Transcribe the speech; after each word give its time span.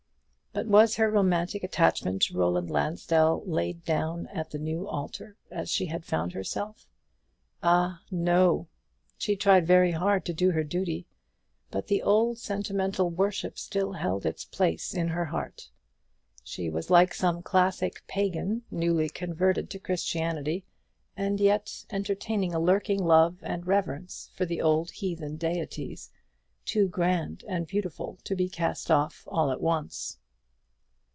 But 0.53 0.67
was 0.67 0.97
her 0.97 1.09
romantic 1.09 1.63
attachment 1.63 2.23
to 2.23 2.37
Roland 2.37 2.69
Lansdell 2.69 3.43
laid 3.45 3.85
down 3.85 4.27
at 4.27 4.49
the 4.49 4.59
new 4.59 4.85
altar 4.85 5.37
she 5.63 5.85
had 5.85 6.03
found 6.03 6.33
for 6.33 6.39
herself? 6.39 6.89
Ah, 7.63 8.01
no; 8.11 8.67
she 9.17 9.37
tried 9.37 9.65
very 9.65 9.91
hard 9.91 10.25
to 10.25 10.33
do 10.33 10.51
her 10.51 10.65
duty; 10.65 11.07
but 11.69 11.87
the 11.87 12.01
old 12.03 12.37
sentimental 12.37 13.09
worship 13.09 13.57
still 13.57 13.93
held 13.93 14.25
its 14.25 14.43
place 14.43 14.93
in 14.93 15.07
her 15.07 15.23
heart. 15.23 15.69
She 16.43 16.69
was 16.69 16.89
like 16.89 17.13
some 17.13 17.41
classic 17.41 18.03
pagan 18.09 18.63
newly 18.69 19.07
converted 19.07 19.69
to 19.69 19.79
Christianity, 19.79 20.65
and 21.15 21.39
yet 21.39 21.85
entertaining 21.91 22.53
a 22.53 22.59
lurking 22.59 23.01
love 23.01 23.37
and 23.41 23.65
reverence 23.65 24.29
for 24.35 24.45
the 24.45 24.61
old 24.61 24.91
heathen 24.91 25.37
deities, 25.37 26.11
too 26.65 26.89
grand 26.89 27.45
and 27.47 27.67
beautiful 27.67 28.17
to 28.25 28.35
be 28.35 28.49
cast 28.49 28.91
off 28.91 29.23
all 29.31 29.49
at 29.53 29.61
once. 29.61 30.17